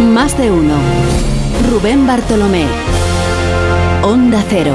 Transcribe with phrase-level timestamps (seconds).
[0.00, 0.78] Más de uno.
[1.70, 2.64] Rubén Bartolomé.
[4.02, 4.74] Onda Cero.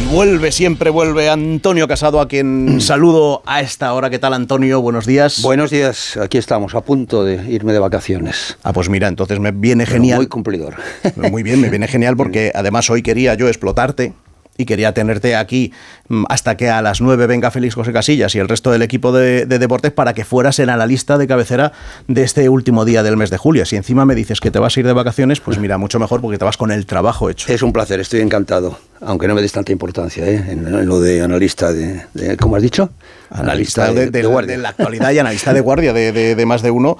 [0.00, 4.08] Y vuelve, siempre vuelve Antonio Casado, a quien saludo a esta hora.
[4.08, 4.80] ¿Qué tal, Antonio?
[4.80, 5.42] Buenos días.
[5.42, 8.56] Buenos días, aquí estamos, a punto de irme de vacaciones.
[8.62, 10.18] Ah, pues mira, entonces me viene genial.
[10.18, 10.76] muy cumplidor.
[11.16, 14.12] Muy bien, me viene genial porque además hoy quería yo explotarte
[14.58, 15.72] y quería tenerte aquí
[16.08, 19.12] mm, hasta que a las 9 venga Félix José Casillas y el resto del equipo
[19.12, 21.72] de, deportes para que fueras en la lista de cabecera
[22.08, 23.64] de este último día del mes de julio.
[23.64, 26.20] Si encima me dices que te vas a ir de vacaciones, pues mira, mucho mejor
[26.20, 27.50] porque te vas con el trabajo hecho.
[27.50, 30.44] Es un placer, estoy encantado, aunque no me des tanta importancia ¿eh?
[30.48, 32.90] en, lo de analista de, ¿cómo has dicho?
[33.30, 34.56] Analista, de, guardia.
[34.56, 36.98] de, la actualidad y analista de guardia de más de uno.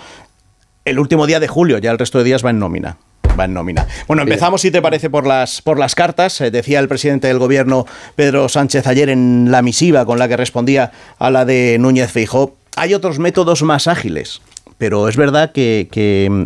[0.85, 2.99] El último día de julio, ya el resto de días va en nómina
[3.39, 3.87] va en nómina.
[4.07, 6.41] Bueno, empezamos, si te parece, por las, por las cartas.
[6.41, 10.37] Eh, decía el presidente del gobierno, Pedro Sánchez, ayer en la misiva con la que
[10.37, 12.57] respondía a la de Núñez Feijó.
[12.77, 14.41] Hay otros métodos más ágiles
[14.79, 15.89] pero es verdad que,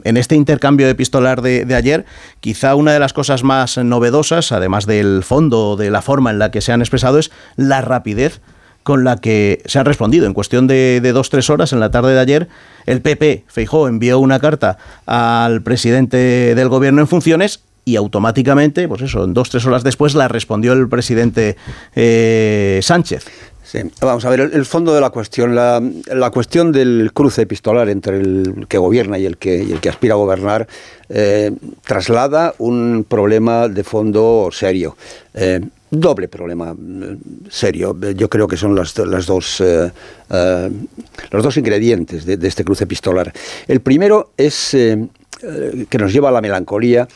[0.05, 2.07] en este intercambio epistolar de, de, ayer,
[2.41, 6.51] quizá una de las cosas más novedosas, además del fondo, de la forma en la
[6.51, 8.41] que se han expresado, es la rapidez
[8.83, 10.27] con la que se ha respondido.
[10.27, 12.49] En cuestión de, dos, tres horas, en la tarde de ayer,
[12.87, 19.03] el PP, Feijó, envió una carta al presidente del gobierno en funciones y automáticamente, pues
[19.03, 21.57] eso, en dos, tres horas después la respondió el presidente
[21.95, 23.27] eh, Sánchez.
[23.65, 25.81] Sí, vamos a ver, el, fondo de la cuestión, la,
[26.31, 30.19] cuestión del cruce epistolar entre el que gobierna y el que, el que aspira a
[30.19, 30.69] gobernar,
[31.09, 31.53] eh,
[31.83, 34.97] traslada un problema de fondo serio.
[35.33, 35.61] Eh,
[35.93, 37.97] doble problema mm, serio.
[38.17, 39.93] Yo creo que son las, las dos, eh,
[40.31, 40.71] eh,
[41.31, 43.33] los dos ingredientes de, este cruce epistolar.
[43.69, 45.07] El primero es eh,
[45.89, 47.07] que nos lleva a la melancolía.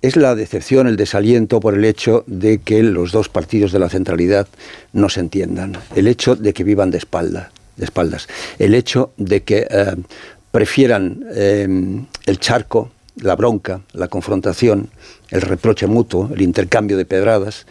[0.00, 3.88] Es la decepción, el desaliento por el hecho de que los dos partidos de la
[3.88, 4.46] centralidad
[4.92, 8.28] no se entiendan, el hecho de que vivan de, espalda, de espaldas,
[8.60, 9.66] el hecho de que
[10.52, 14.88] prefieran el charco, la bronca, la confrontación,
[15.30, 17.66] el reproche mutuo, el intercambio de pedradas,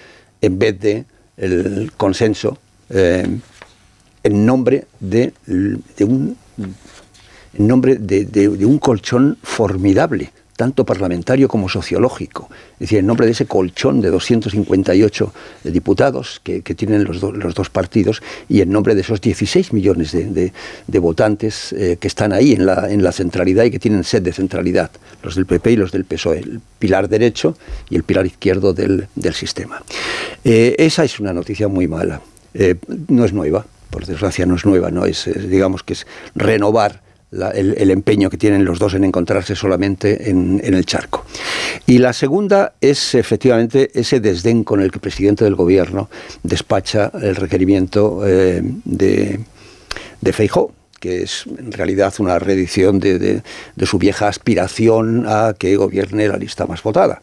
[0.47, 1.05] en vez de
[1.37, 2.57] el consenso
[2.89, 3.27] eh,
[4.23, 5.33] en nombre de,
[6.01, 6.35] un
[7.53, 12.49] en nombre de, un colchón formidable tanto parlamentario como sociológico.
[12.73, 18.21] Es decir, en nombre de ese colchón de 258 diputados que, tienen los, dos partidos
[18.49, 20.51] y en nombre de esos 16 millones de,
[20.99, 24.33] votantes eh, que están ahí en la, en la centralidad y que tienen sed de
[24.33, 24.89] centralidad,
[25.23, 27.55] los del PP y los del PSOE, el pilar derecho
[27.89, 29.83] y el pilar izquierdo del, sistema.
[30.43, 32.21] Eh, esa es una noticia muy mala.
[32.55, 32.75] Eh,
[33.09, 37.01] no es nueva, por desgracia no es nueva, no es digamos que es renovar
[37.31, 41.25] el, empeño que tienen los dos en encontrarse solamente en, el charco.
[41.85, 46.09] Y la segunda es efectivamente ese desdén con el que el presidente del gobierno
[46.43, 49.39] despacha el requerimiento eh, de,
[50.21, 53.43] de Feijó que es en realidad una reedición de,
[53.83, 57.21] su vieja aspiración a que gobierne la lista más votada.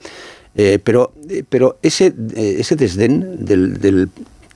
[0.55, 4.11] Eh, pero, eh, pero ese, ese desdén del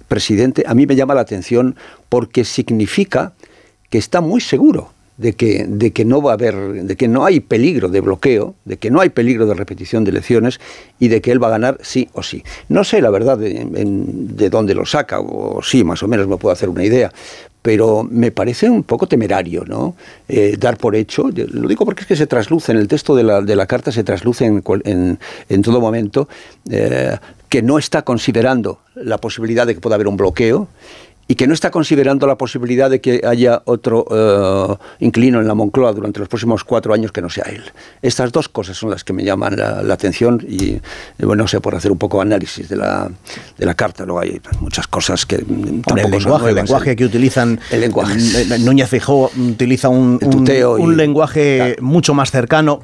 [0.07, 1.75] presidente a mí me llama la atención
[2.09, 3.33] porque significa
[3.91, 7.27] que está muy seguro de que, de que no va a haber, de que no
[7.27, 10.61] hay peligro de bloqueo, de que no hay peligro de repetición de elecciones
[10.99, 12.45] y de que él va a ganar sí o sí.
[12.69, 16.53] No sé la verdad de, dónde lo saca, o sí, más o menos me puedo
[16.53, 17.13] hacer una idea,
[17.63, 19.97] pero me parece un poco temerario, ¿no?
[20.29, 23.25] Eh, dar por hecho, lo digo porque es que se trasluce, en el texto de
[23.25, 25.19] la, de la carta se trasluce en, en,
[25.49, 26.29] en todo momento
[26.71, 27.17] eh,
[27.49, 30.69] que no está considerando la posibilidad de que pueda haber un bloqueo
[31.31, 35.55] y que no está considerando la posibilidad de que haya otro uh, inclino en la
[35.55, 37.63] Moncloa durante los próximos cuatro años que no sea él.
[38.01, 40.81] Estas dos cosas son las que me llaman la, atención y,
[41.19, 43.11] bueno, no sé, por hacer un poco análisis de la,
[43.59, 44.07] de la carta.
[44.07, 47.61] Luego hay muchas cosas que tampoco el lenguaje, el lenguaje que utilizan.
[47.71, 48.17] El lenguaje.
[48.61, 52.81] Núñez Fijó utiliza un, un, lenguaje mucho más cercano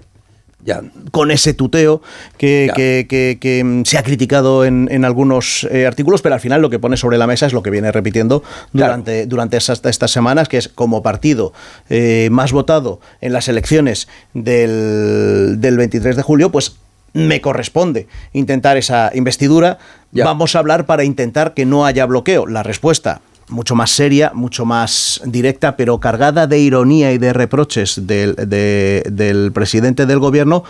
[1.11, 2.03] con ese tuteo
[2.39, 6.97] que, mm, se ha criticado en, algunos eh, artículos, pero al final lo que pone
[6.97, 8.43] sobre la mesa es lo que viene repitiendo
[8.73, 11.53] durante, durante estas, semanas, que es como partido
[11.91, 16.77] eh, más votado en las elecciones del, 23 de julio, pues
[17.13, 19.79] me corresponde intentar esa investidura.
[20.13, 22.47] Vamos a hablar para intentar que no haya bloqueo.
[22.47, 28.07] La respuesta, mucho más seria, mucho más directa, pero cargada de ironía y de reproches
[28.07, 30.65] del, del presidente del gobierno,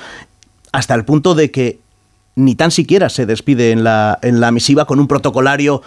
[0.73, 1.79] hasta el punto de que
[2.37, 5.83] ni tan siquiera se despide en la, en la misiva con un protocolario,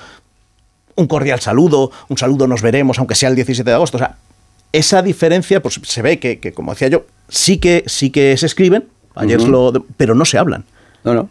[0.96, 3.98] un cordial saludo, un saludo nos veremos, aunque sea el 17 de agosto.
[3.98, 4.16] O sea,
[4.72, 8.86] esa diferencia, pues se ve que, como decía yo, sí que, sí que se escriben,
[9.16, 10.64] ayer lo, pero no se hablan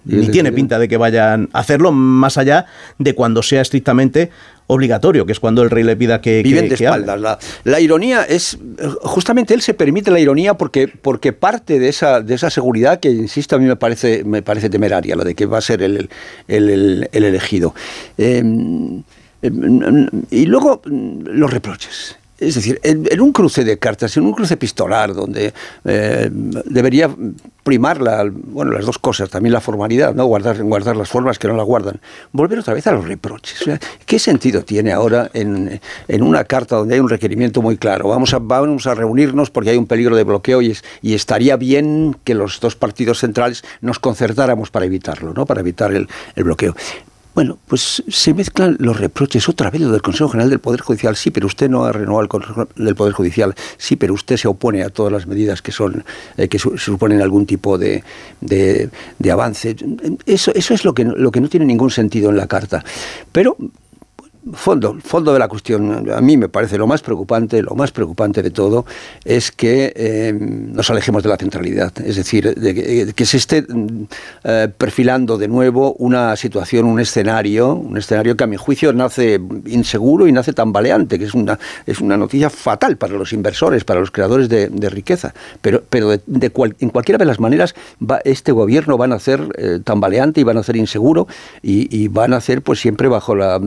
[0.04, 2.66] Ni tiene pinta de que vayan a hacerlo más allá
[2.98, 4.30] de cuando sea estrictamente
[4.68, 6.42] obligatorio, que es cuando el rey le pida que...
[6.42, 7.38] Viven de espaldas.
[7.64, 8.58] La, ironía es...
[9.02, 13.10] Justamente él se permite la ironía porque, porque parte de esa, de esa seguridad que,
[13.10, 16.08] insisto, a mí me parece, me parece temeraria, la de que va a ser el,
[16.48, 17.74] el, elegido.
[18.18, 19.02] Em,
[19.42, 22.16] em, y luego los reproches.
[22.38, 25.55] Es decir, en, un cruce de cartas, en un cruce epistolar, donde
[25.85, 27.09] eh, debería
[27.62, 30.27] primar la, bueno, las dos cosas, también la formalidad, ¿no?
[30.27, 30.59] guardar,
[30.97, 31.99] las formas que no la guardan,
[32.33, 33.65] volver otra vez a los reproches.
[34.05, 35.81] ¿Qué sentido tiene ahora en,
[36.23, 38.09] una carta donde hay un requerimiento muy claro?
[38.09, 42.61] Vamos a, reunirnos porque hay un peligro de bloqueo y, y estaría bien que los
[42.61, 45.47] dos partidos centrales nos concertáramos para evitarlo, ¿no?
[45.47, 46.75] para evitar el bloqueo.
[47.37, 51.15] Bueno, pues se mezclan los reproches otra vez lo del Consejo General del Poder Judicial.
[51.17, 53.55] Sí, pero usted no ha renovado el Consejo del Poder Judicial.
[53.77, 56.03] Sí, pero usted se opone a todas las medidas que son
[56.38, 58.03] eh, que suponen algún tipo de,
[58.41, 58.88] de,
[59.19, 59.77] de, avance.
[60.25, 62.83] Eso, eso es lo que, lo que no tiene ningún sentido en la carta.
[63.33, 63.59] Pero
[64.52, 68.43] fondo, fondo de la cuestión, a mí me parece lo más preocupante, lo más preocupante
[68.43, 68.87] de todo
[69.25, 73.66] es que eh, nos alejemos de la centralidad, es decir, de que, se esté
[74.44, 79.40] eh, perfilando de nuevo una situación, un escenario, un escenario que a mi juicio nace
[79.66, 83.99] inseguro y nace tambaleante, que es una, es una noticia fatal para los inversores, para
[83.99, 88.96] los creadores de, riqueza, pero, pero de, en cualquiera de las maneras va, este gobierno
[88.96, 91.26] va a nacer eh, tambaleante y va a nacer inseguro
[91.60, 93.60] y, y va a nacer pues siempre bajo la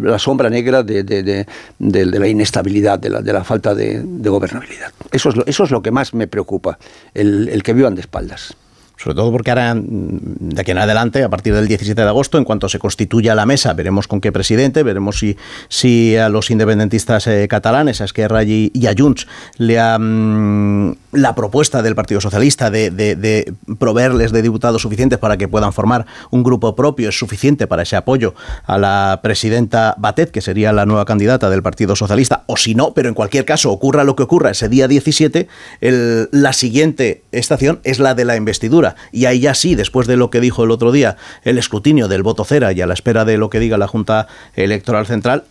[0.00, 1.46] la sombra negra de,
[1.78, 4.92] la inestabilidad, de la, falta de, gobernabilidad.
[5.10, 6.78] Eso es, lo, eso es lo que más me preocupa,
[7.14, 8.56] el que vivan de espaldas
[8.98, 12.36] sobre todo porque ahora, mm, de aquí en adelante, a partir del 17 de agosto,
[12.36, 15.36] en cuanto se constituya la mesa, veremos con qué presidente, veremos si,
[15.68, 19.26] si a los independentistas eh, catalanes, a Esquerra y, a Junts,
[19.56, 25.48] le ha, mm, la propuesta del Partido Socialista de, proveerles de diputados suficientes para que
[25.48, 28.34] puedan formar un grupo propio es suficiente para ese apoyo
[28.66, 32.92] a la presidenta Batet, que sería la nueva candidata del Partido Socialista, o si no,
[32.92, 35.48] pero en cualquier caso, ocurra lo que ocurra ese día 17,
[35.80, 40.16] el, la siguiente estación es la de la investidura y ahí ya sí, después de
[40.16, 43.24] lo que dijo el otro día el escrutinio del voto cera y a la espera
[43.24, 45.44] de lo que diga la Junta Electoral Central,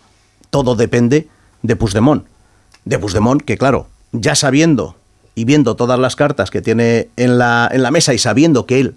[0.50, 1.27] todo depende
[1.62, 2.25] de Puigdemont.
[2.86, 4.95] De Puigdemont que, claro, ya sabiendo
[5.38, 8.80] y viendo todas las cartas que tiene en la, en la mesa y sabiendo que
[8.80, 8.95] él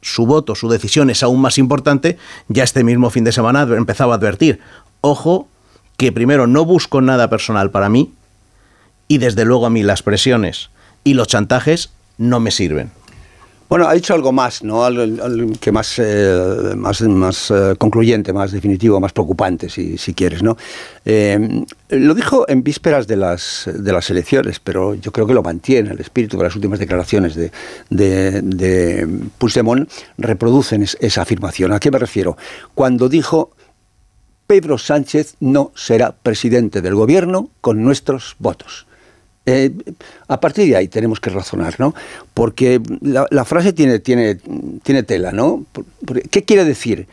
[0.00, 2.16] su voto, su decisión es aún más importante,
[2.48, 4.60] ya este mismo fin de semana empezaba a advertir,
[5.02, 5.46] ojo,
[5.98, 8.14] que primero no busco nada personal para mí
[9.08, 10.70] y desde luego a mí las presiones
[11.04, 12.90] y los chantajes no me sirven.
[13.68, 14.82] Bueno, ha dicho algo más, ¿no?
[14.82, 15.04] Algo,
[15.60, 20.56] que más, eh, más, más eh, concluyente, más definitivo, más preocupante, si, quieres, ¿no?
[21.04, 25.42] Eh, lo dijo en vísperas de las, de las elecciones, pero yo creo que lo
[25.42, 25.90] mantiene.
[25.90, 27.52] El espíritu de las últimas declaraciones de,
[27.90, 29.06] de, de
[29.36, 31.72] Puigdemont reproducen esa afirmación.
[31.72, 32.38] ¿A qué me refiero?
[32.74, 33.50] Cuando dijo
[34.46, 38.87] Pedro Sánchez no será presidente del gobierno con nuestros votos.
[39.50, 39.72] Eh,
[40.28, 41.94] a partir de ahí tenemos que razonar, ¿no?
[42.34, 44.34] Porque la, frase tiene, tiene,
[44.82, 45.64] tiene tela, ¿no?
[46.30, 47.06] ¿Qué quiere decir?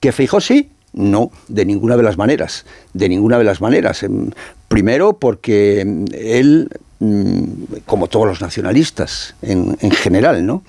[0.00, 0.70] ¿Que Feijó sí?
[0.92, 2.66] No, de ninguna de las maneras.
[2.94, 4.02] De ninguna de las maneras.
[4.02, 4.32] Em,
[4.66, 5.82] primero porque
[6.12, 7.42] él, mm,
[7.86, 10.64] como todos los nacionalistas en, en general, ¿no?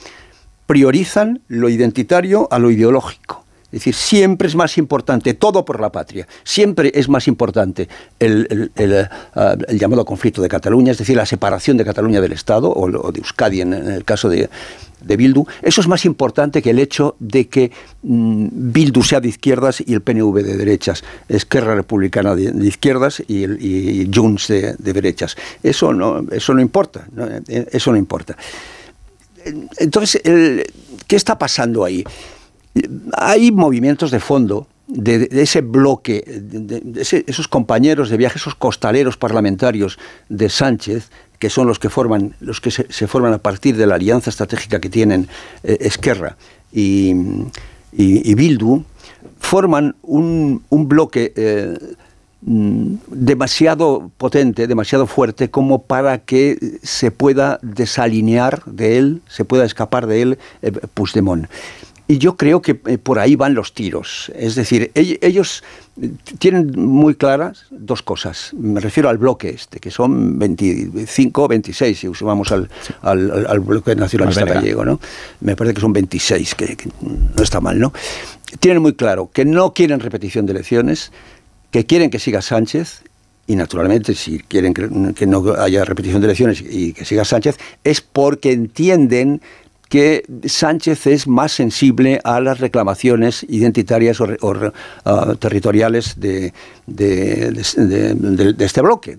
[0.67, 3.44] priorizan lo identitario a lo ideológico.
[3.71, 7.88] Es decir, siempre es más importante, todo por la patria, siempre es más importante
[8.19, 8.71] el,
[9.36, 13.19] ah, llamado conflicto de Cataluña, es decir, la separación de Cataluña del Estado, o, de
[13.19, 14.49] Euskadi en, el caso de,
[15.02, 17.71] Bildu, eso es más importante que el hecho de que
[18.02, 23.45] mm, Bildu sea de izquierdas y el PNV de derechas, Esquerra Republicana de, izquierdas y,
[23.45, 25.38] y Junts de, derechas.
[25.61, 27.07] Eso no, eso no importa,
[27.47, 28.35] eh, eso no importa.
[29.78, 32.04] Entonces, ¿qué está pasando ahí?
[33.18, 36.23] Hay movimientos de fondo de, ese bloque,
[37.28, 39.99] esos compañeros de viaje, esos costaleros parlamentarios
[40.30, 43.95] de Sánchez, que son los que forman, los que se, forman a partir de la
[43.95, 45.28] alianza estratégica que tienen
[45.64, 46.35] eh, Esquerra
[46.71, 47.14] y,
[47.94, 48.83] Bildu,
[49.40, 51.78] forman un, bloque eh,
[52.42, 59.66] mm, demasiado potente, demasiado fuerte como para que se pueda desalinear de él, se pueda
[59.66, 61.47] escapar de él eh, Puigdemont.
[62.11, 64.31] Y yo creo que eh, por ahí van los tiros.
[64.35, 65.63] Es decir, ellos
[66.39, 68.49] tienen muy claras dos cosas.
[68.57, 72.68] Me refiero al bloque este, que son 25, 26, si sumamos al,
[73.04, 74.99] al, bloque nacionalista gallego, ¿no?
[75.42, 77.94] Me parece que son 26, que, no está mal, ¿no?
[78.59, 81.11] Tienen muy claro que no quieren repetición de elecciones,
[81.69, 83.04] que quieren que siga Sánchez
[83.45, 88.01] y naturalmente si quieren que, no haya repetición de elecciones y que siga Sánchez, es
[88.01, 89.44] porque entienden
[89.90, 96.54] que Sánchez es más sensible a las reclamaciones identitarias o, uh, territoriales de,
[98.60, 99.18] este bloque.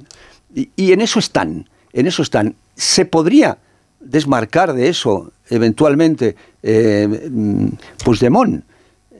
[0.55, 2.55] Y, en eso están, en eso están.
[2.77, 3.59] Se podría
[3.99, 7.09] desmarcar de eso eventualmente eh,
[8.05, 8.65] Puigdemont.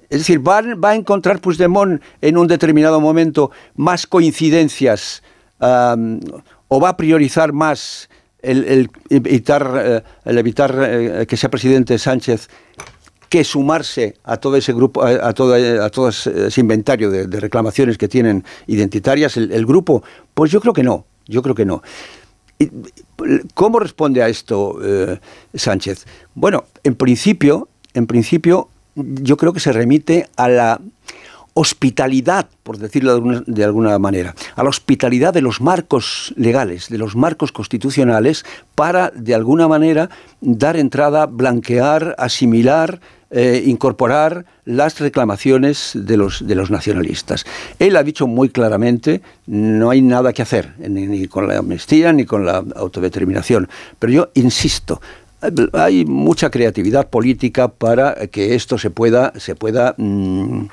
[0.09, 5.23] Es decir, va, a encontrar Puigdemont en un determinado momento más coincidencias
[5.61, 6.21] um,
[6.69, 8.09] o va a priorizar más
[8.43, 12.49] el, evitar, eh, el evitar eh, que sea presidente Sánchez
[13.29, 18.09] que sumarse a todo ese grupo, a, todo, a todo ese inventario de, reclamaciones que
[18.09, 20.03] tienen identitarias el, grupo?
[20.35, 21.81] Pues yo creo que no, yo creo que no.
[23.55, 25.21] ¿Cómo responde a esto eh,
[25.55, 26.07] Sánchez?
[26.35, 30.81] Bueno, en principio, en principio, yo creo que se remite a la
[31.55, 37.17] hospitalidad, por decirlo de alguna, manera, a la hospitalidad de los marcos legales, de los
[37.17, 43.01] marcos constitucionales, para, de alguna manera, dar entrada, blanquear, asimilar,
[43.33, 47.45] eh, incorporar las reclamaciones de los, nacionalistas.
[47.79, 52.25] Él ha dicho muy claramente, no hay nada que hacer, ni, con la amnistía ni
[52.25, 53.69] con la autodeterminación.
[53.99, 55.01] Pero yo insisto,
[55.73, 60.67] hay mucha creatividad política para que esto se pueda, se pueda mm,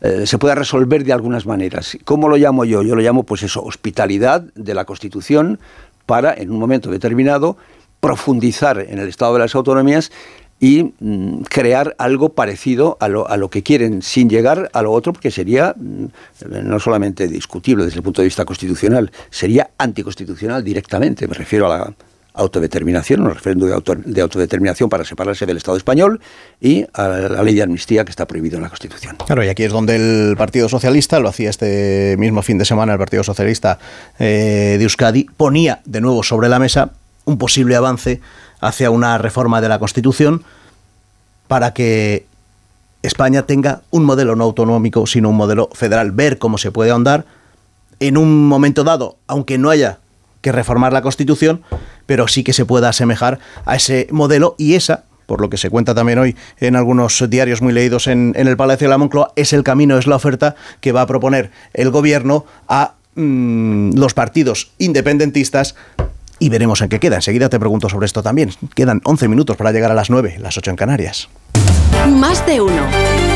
[0.00, 1.96] eh, se pueda resolver de algunas maneras.
[2.04, 2.82] ¿Cómo lo llamo yo?
[2.82, 5.58] Yo lo llamo, pues eso, hospitalidad de la Constitución
[6.04, 7.56] para, en un momento determinado,
[8.00, 10.12] profundizar en el Estado de las Autonomías
[10.60, 14.92] y mm, crear algo parecido a lo, a lo, que quieren, sin llegar a lo
[14.92, 16.06] otro, porque sería mm,
[16.62, 21.26] no solamente discutible desde el punto de vista constitucional, sería anticonstitucional directamente.
[21.26, 21.94] Me refiero a la,
[22.36, 23.68] autodeterminación, un referéndum
[24.04, 26.20] de, autodeterminación para separarse del Estado español
[26.60, 29.16] y a la, ley de amnistía que está prohibido en la Constitución.
[29.26, 32.92] Claro, y aquí es donde el Partido Socialista, lo hacía este mismo fin de semana
[32.92, 33.78] el Partido Socialista
[34.18, 36.90] eh, de Euskadi, ponía de nuevo sobre la mesa
[37.24, 38.20] un posible avance
[38.60, 40.44] hacia una reforma de la Constitución
[41.48, 42.26] para que
[43.02, 47.24] España tenga un modelo no autonómico, sino un modelo federal, ver cómo se puede ahondar
[48.00, 49.98] en un momento dado, aunque no haya
[50.46, 51.62] que reformar la Constitución,
[52.06, 55.70] pero sí que se pueda asemejar a ese modelo y esa por lo que se
[55.70, 59.52] cuenta también hoy en algunos diarios muy leídos en, el Palacio de la Moncloa, es
[59.52, 64.70] el camino, es la oferta que va a proponer el gobierno a mm, los partidos
[64.78, 65.74] independentistas
[66.38, 67.16] y veremos en qué queda.
[67.16, 68.52] Enseguida te pregunto sobre esto también.
[68.76, 71.28] Quedan 11 minutos para llegar a las 9, las 8 en Canarias.
[72.08, 73.35] Más de uno.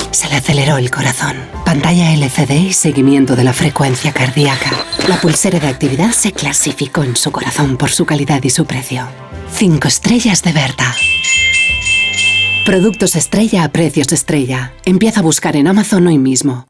[0.11, 1.35] se le aceleró el corazón.
[1.65, 4.71] Pantalla LCD y seguimiento de la frecuencia cardíaca.
[5.07, 9.07] La pulsera de actividad se clasificó en su corazón por su calidad y su precio.
[9.53, 10.93] Cinco estrellas de Berta.
[12.65, 14.73] Productos estrella a precios estrella.
[14.85, 16.67] Empieza a buscar en Amazon hoy mismo.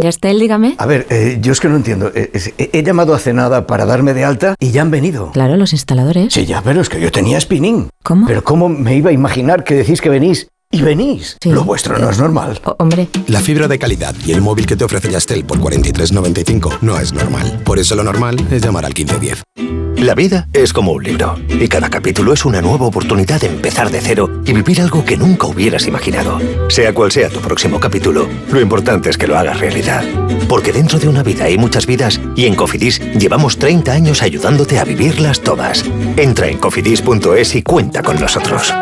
[0.00, 0.76] ¿Ya está él, dígame?
[0.78, 2.12] A ver, eh, yo es que no entiendo.
[2.14, 2.30] Eh,
[2.72, 5.32] he llamado hace nada para darme de alta y ya han venido.
[5.32, 6.32] Claro, los instaladores.
[6.32, 7.88] Sí, ya, pero es que yo tenía spinning.
[8.04, 8.26] ¿Cómo?
[8.26, 11.36] Pero ¿cómo me iba a imaginar que decís que venís y venís.
[11.44, 12.60] Lo vuestro no es normal.
[12.78, 13.08] hombre.
[13.26, 17.12] La fibra de calidad y el móvil que te ofrece Yastel por 43.95 no es
[17.12, 17.60] normal.
[17.64, 19.42] Por eso lo normal es llamar al 1510.
[19.96, 23.90] La vida es como un libro y cada capítulo es una nueva oportunidad de empezar
[23.90, 26.38] de cero y vivir algo que nunca hubieras imaginado.
[26.68, 30.04] Sea cual sea tu próximo capítulo, lo importante es que lo hagas realidad.
[30.48, 34.78] Porque dentro de una vida hay muchas vidas y en Cofidis llevamos 30 años ayudándote
[34.78, 35.84] a vivirlas todas.
[36.16, 38.72] Entra en cofidis.es y cuenta con nosotros.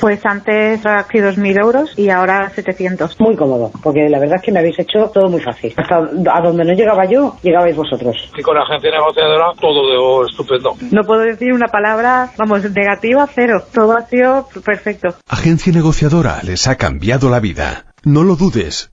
[0.00, 3.20] Pues antes aquí 2.000 euros y ahora 700.
[3.20, 5.74] Muy cómodo, porque la verdad es que me habéis hecho todo muy fácil.
[5.76, 8.16] Hasta a donde no llegaba yo, llegabais vosotros.
[8.36, 10.74] Y con la agencia negociadora todo de estupendo.
[10.90, 13.62] No puedo decir una palabra, vamos, negativa, cero.
[13.72, 15.08] Todo ha sido perfecto.
[15.28, 17.84] Agencia negociadora les ha cambiado la vida.
[18.02, 18.92] No lo dudes.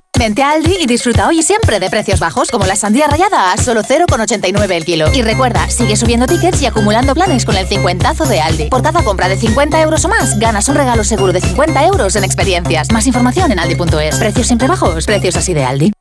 [0.21, 3.53] Vente a Aldi y disfruta hoy y siempre de precios bajos, como la sandía rayada
[3.53, 5.07] a solo 0,89 el kilo.
[5.13, 8.69] Y recuerda, sigue subiendo tickets y acumulando planes con el cincuentazo de Aldi.
[8.69, 12.15] Por cada compra de 50 euros o más, ganas un regalo seguro de 50 euros
[12.15, 12.91] en experiencias.
[12.91, 14.17] Más información en aldi.es.
[14.17, 15.91] Precios siempre bajos, precios así de Aldi.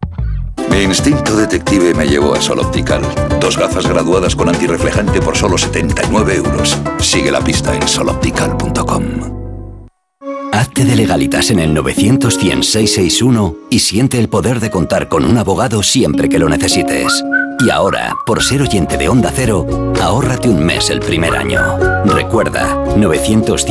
[0.69, 3.01] Mi instinto detective me llevó a Sol Optical.
[3.41, 6.77] Dos gafas graduadas con antirreflejante por solo 79 euros.
[6.99, 9.40] Sigue la pista en soloptical.com.
[10.53, 12.39] Hazte de legalitas en el 900
[13.71, 17.25] y siente el poder de contar con un abogado siempre que lo necesites.
[17.61, 21.61] Y ahora, por ser oyente de Onda Cero, ahórrate un mes el primer año.
[22.05, 23.67] Recuerda, 900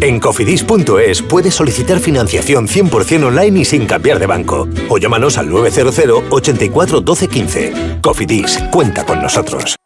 [0.00, 4.68] En cofidis.es puedes solicitar financiación 100% online y sin cambiar de banco.
[4.90, 7.72] O llámanos al 900 84 12 15.
[8.02, 9.77] Cofidis, cuenta con nosotros.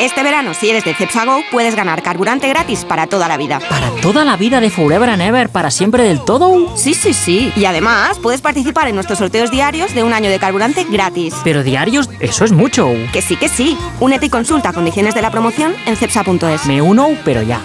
[0.00, 3.58] Este verano, si eres de Cepsa puedes ganar carburante gratis para toda la vida.
[3.68, 5.48] ¿Para toda la vida de Forever and Ever?
[5.48, 6.76] ¿Para siempre del todo?
[6.76, 7.52] Sí, sí, sí.
[7.56, 11.34] Y además, puedes participar en nuestros sorteos diarios de un año de carburante gratis.
[11.42, 12.08] ¿Pero diarios?
[12.20, 12.88] Eso es mucho.
[13.12, 13.76] Que sí, que sí.
[13.98, 16.66] Únete y consulta condiciones de la promoción en cepsa.es.
[16.66, 17.60] Me uno, pero ya.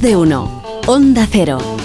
[0.00, 0.62] De uno.
[0.86, 1.75] Onda Cero.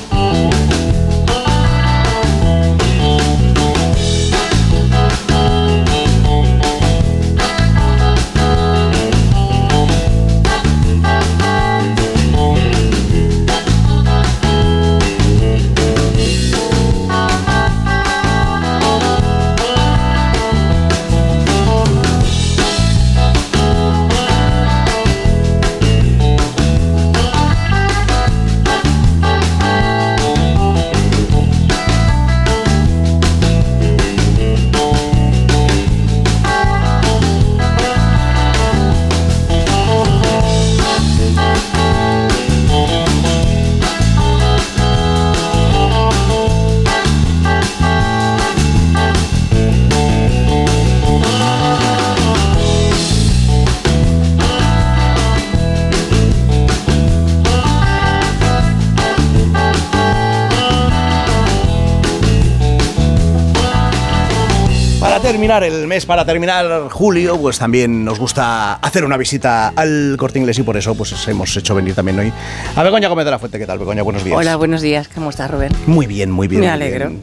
[65.31, 70.39] Terminar el mes, para terminar julio, pues también nos gusta hacer una visita al Corte
[70.39, 72.33] Inglés y por eso pues hemos hecho venir también hoy
[72.75, 73.57] a Begoña Gómez de la Fuente.
[73.57, 74.03] ¿Qué tal, Begoña?
[74.03, 74.37] Buenos días.
[74.37, 75.07] Hola, buenos días.
[75.07, 75.71] ¿Cómo estás, Rubén?
[75.87, 76.59] Muy bien, muy bien.
[76.59, 77.13] Me alegro.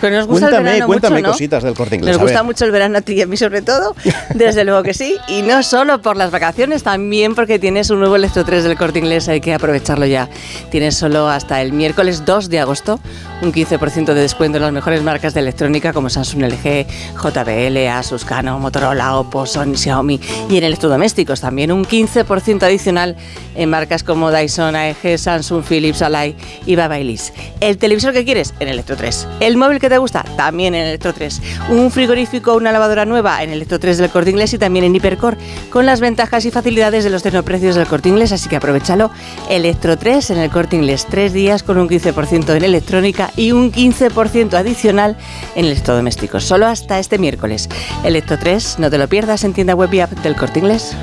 [0.00, 2.14] Pero nos gusta cuéntame, el verano cuéntame mucho, cositas del corte inglés.
[2.14, 3.96] Nos gusta mucho el verano a ti y a mí sobre todo,
[4.34, 5.16] desde luego que sí.
[5.26, 9.00] Y no solo por las vacaciones, también porque tienes un nuevo Electro 3 del corte
[9.00, 10.28] inglés, hay que aprovecharlo ya.
[10.70, 13.00] Tienes solo hasta el miércoles 2 de agosto
[13.42, 16.86] un 15% de descuento en las mejores marcas de electrónica como Samsung, LG,
[17.20, 23.16] JBL, Asus, Canon, Motorola, Oppo, Sony, Xiaomi y en electrodomésticos también un 15% adicional
[23.56, 27.32] en marcas como Dyson, AEG, Samsung, Philips, Alay y Babailis.
[27.60, 29.26] El televisor que quieres en Electro 3.
[29.40, 31.42] El móvil que te gusta también en Electro 3.
[31.70, 35.36] Un frigorífico, una lavadora nueva en Electro 3 del Corte Inglés y también en Hipercore
[35.70, 39.10] con las ventajas y facilidades de los tecnoprecios del Corte Inglés, así que aprovechalo.
[39.50, 43.72] Electro 3 en el Corte Inglés, tres días con un 15% en electrónica y un
[43.72, 45.16] 15% adicional
[45.54, 46.44] en electrodomésticos.
[46.44, 47.68] Solo hasta este miércoles.
[48.04, 50.96] Electro 3, no te lo pierdas en tienda web y app del Corte Inglés.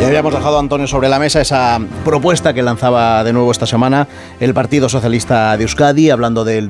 [0.00, 4.06] Ya habíamos dejado, Antonio, sobre la mesa esa propuesta que lanzaba de nuevo esta semana
[4.38, 6.68] el Partido Socialista de Euskadi, hablando del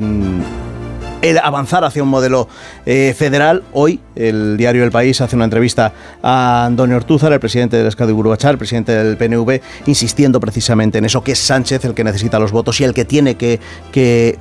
[1.23, 2.49] el avanzar hacia un modelo
[2.87, 3.63] eh, federal.
[3.73, 8.13] Hoy el diario El País hace una entrevista a Antonio Ortúzar, el presidente del Escadi
[8.13, 12.39] Guruachar, el presidente del PNV, insistiendo precisamente en eso, que es Sánchez el que necesita
[12.39, 13.59] los votos y el que tiene que,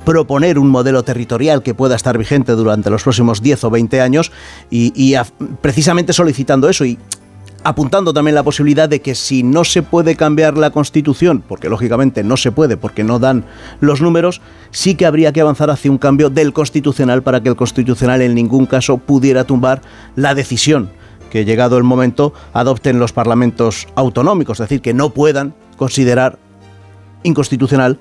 [0.04, 4.32] proponer un modelo territorial que pueda estar vigente durante los próximos 10 o 20 años
[4.70, 5.14] y,
[5.60, 6.84] precisamente solicitando eso.
[6.84, 6.98] Y
[7.68, 12.24] apuntando también la posibilidad de que si no se puede cambiar la Constitución, porque lógicamente
[12.24, 13.44] no se puede porque no dan
[13.80, 17.56] los números, sí que habría que avanzar hacia un cambio del Constitucional para que el
[17.56, 19.82] Constitucional en ningún caso pudiera tumbar
[20.16, 20.88] la decisión
[21.30, 26.38] que llegado el momento adopten los parlamentos autonómicos, es decir, que no puedan considerar
[27.22, 27.98] inconstitucional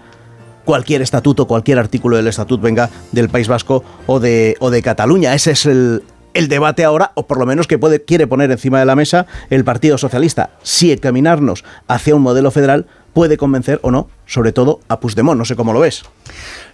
[0.63, 5.33] cualquier estatuto, cualquier artículo del estatuto venga del País Vasco o de, o de Cataluña.
[5.33, 6.03] Ese es el,
[6.37, 9.25] el debate ahora, o por lo menos que puede, quiere poner encima de la mesa
[9.49, 10.51] el Partido Socialista.
[10.61, 15.39] Si encaminarnos hacia un modelo federal puede convencer o no, sobre todo a Puigdemont.
[15.39, 16.03] No sé cómo lo ves.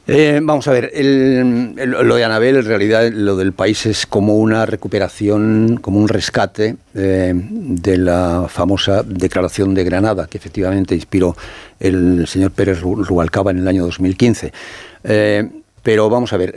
[0.05, 4.65] Eh, vamos a ver, lo de Anabel, en realidad lo del país es como una
[4.65, 11.37] recuperación, como un rescate eh, de la famosa declaración de Granada, que efectivamente inspiró
[11.79, 14.51] el señor Pérez Rubalcaba en el año 2015.
[15.05, 15.49] Eh,
[15.81, 16.53] pero vamos a ver,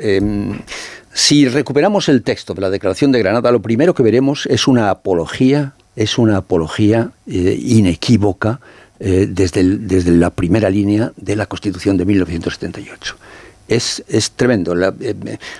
[1.16, 4.90] si recuperamos el texto de la Declaración de Granada, lo primero que veremos es una
[4.90, 8.61] apología, es una apología eh, inequívoca
[9.00, 13.16] eh, desde, desde, la primera línea de la Constitución de 1978.
[13.66, 14.74] Es, es tremendo.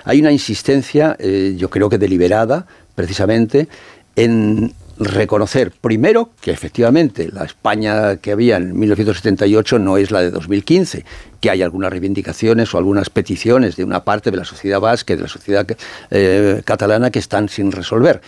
[0.03, 3.67] hay una insistencia, eh, yo creo que deliberada, precisamente,
[4.15, 10.31] en reconocer primero que efectivamente la España que había en 1978 no es la de
[10.31, 11.05] 2015,
[11.39, 15.21] que hay algunas reivindicaciones o algunas peticiones de una parte de la sociedad vasca, de
[15.21, 15.67] la sociedad
[16.09, 18.21] eh, catalana que están sin resolver.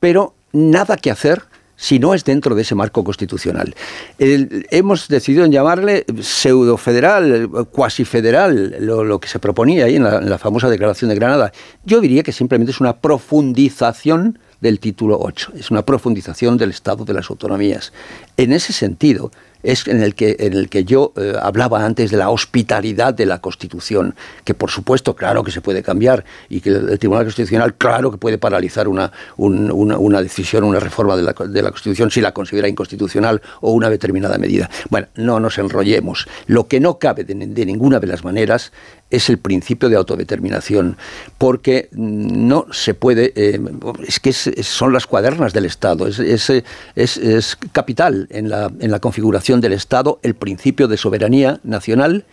[0.00, 1.42] Pero nada que hacer
[1.76, 3.74] si no es dentro de ese marco constitucional.
[4.18, 11.10] hemos decidido llamarle pseudo-federal, cuasi federal, lo, que se proponía ahí en la, famosa Declaración
[11.10, 11.52] de Granada.
[11.84, 17.04] Yo diría que simplemente es una profundización del título 8, es una profundización del Estado
[17.04, 17.92] de las autonomías.
[18.36, 19.30] En ese sentido,
[19.66, 23.26] es en el que, en el que yo eh, hablaba antes de la hospitalidad de
[23.26, 24.14] la Constitución,
[24.44, 28.16] que por supuesto, claro que se puede cambiar y que el, Tribunal Constitucional, claro que
[28.16, 32.68] puede paralizar una, una, decisión, una reforma de la, de la, Constitución si la considera
[32.68, 34.70] inconstitucional o una determinada medida.
[34.88, 36.28] Bueno, no nos enrollemos.
[36.46, 37.34] Lo que no cabe de,
[37.66, 38.72] ninguna de las maneras
[39.10, 40.96] es el principio de autodeterminación,
[41.38, 43.60] porque no se puede, eh,
[44.06, 46.50] es que son las cuadernas del Estado, es, es,
[46.94, 52.24] es capital en la, en la configuración del Estado el principio de soberanía nacional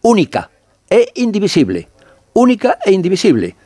[0.00, 0.50] única
[0.88, 1.88] e indivisible.
[2.32, 3.56] Única e indivisible.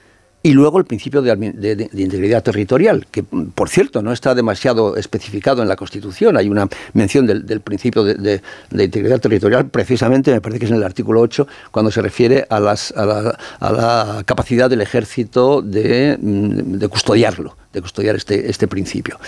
[0.42, 5.68] Y luego el principio de, integridad territorial, que por cierto no está demasiado especificado en
[5.68, 6.36] la Constitución.
[6.38, 8.40] Hay una mención del, principio de,
[8.72, 12.58] integridad territorial, precisamente me parece que es en el artículo 8, cuando se refiere a,
[12.58, 19.18] las, a, la, capacidad del ejército de, mm, custodiarlo de custodiar este, este principio.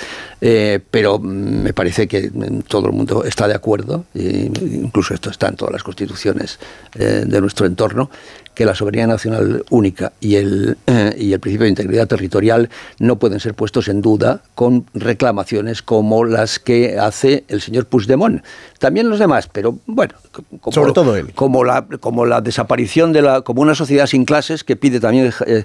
[0.40, 5.30] Eh, pero me parece que mm, todo el mundo está de acuerdo, e incluso esto
[5.30, 6.58] está en todas las constituciones
[6.94, 8.10] eh, de nuestro entorno,
[8.54, 13.16] que la soberanía nacional única y el, eh, y el principio de integridad territorial no
[13.16, 18.44] pueden ser puestos en duda con reclamaciones como las que hace el señor Puigdemont.
[18.78, 20.14] También los demás, pero bueno,
[20.60, 21.32] como, sobre todo él.
[21.34, 25.32] Como la, como la desaparición de la, como una sociedad sin clases que pide también
[25.46, 25.64] eh,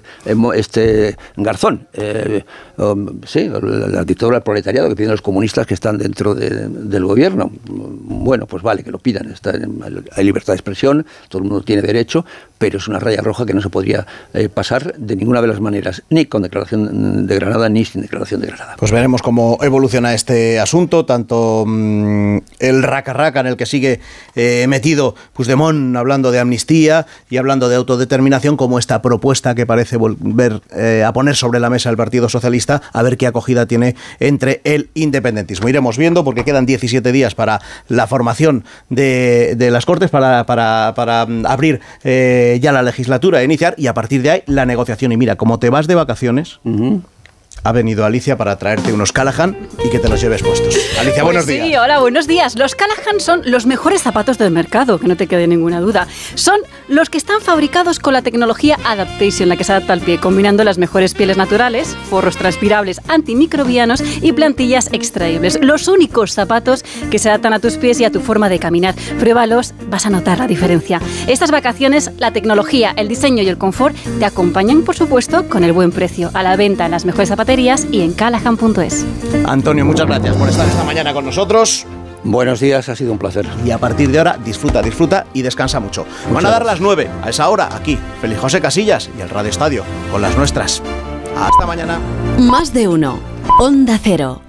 [0.54, 1.88] este Garzón.
[1.92, 2.44] Eh,
[2.78, 7.50] um, sí, la, dictadura del proletariado que piden los comunistas que están dentro del gobierno.
[7.66, 9.30] Bueno, pues vale, que lo pidan.
[9.30, 12.24] Está, hay libertad de expresión, todo el mundo tiene derecho,
[12.58, 15.60] pero es una raya roja que no se podría eh, pasar de ninguna de las
[15.60, 18.76] maneras, ni con declaración de Granada ni sin declaración de Granada.
[18.78, 24.00] Pues veremos cómo evoluciona este asunto, tanto mm, el raca raca en el que sigue
[24.34, 29.96] eh, metido Puigdemont hablando de amnistía y hablando de autodeterminación, como esta propuesta que parece
[29.96, 33.96] volver eh, a poner sobre la mesa el Partido Socialista, a ver qué acogida tiene
[34.20, 35.68] entre el independentismo.
[35.68, 41.46] Iremos viendo porque quedan 17 días para la formación de, las Cortes, para, para, mm,
[41.46, 45.12] abrir ya la legislatura, iniciar y a partir de ahí la negociación.
[45.12, 46.60] Y mira, como te vas de vacaciones,
[47.64, 50.76] ha venido Alicia para traerte unos Callahan y que te los lleves puestos.
[50.98, 51.66] Alicia, buenos pues días.
[51.66, 52.56] Sí, hola, buenos días.
[52.56, 56.06] Los Callahan son los mejores zapatos del mercado, que no te quede ninguna duda.
[56.34, 60.18] Son los que están fabricados con la tecnología Adaptation, la que se adapta al pie,
[60.18, 65.58] combinando las mejores pieles naturales, forros transpirables antimicrobianos y plantillas extraíbles.
[65.60, 68.94] Los únicos zapatos que se adaptan a tus pies y a tu forma de caminar.
[69.18, 71.00] Pruébalos, vas a notar la diferencia.
[71.26, 75.72] Estas vacaciones, la tecnología, el diseño y el confort te acompañan, por supuesto, con el
[75.72, 76.30] buen precio.
[76.34, 79.06] A la venta en las mejores zapatos y en callahan.es.
[79.46, 81.86] Antonio, muchas gracias por estar esta mañana con nosotros.
[82.22, 83.48] Buenos días, ha sido un placer.
[83.64, 86.04] Y a partir de ahora, disfruta, disfruta y descansa mucho.
[86.30, 89.48] Van a dar las 9 a esa hora aquí, Feliz José Casillas y el Radio
[89.48, 90.82] Estadio, con las nuestras.
[91.38, 91.98] Hasta mañana.
[92.38, 93.18] Más de uno.
[93.58, 94.42] Onda Cero.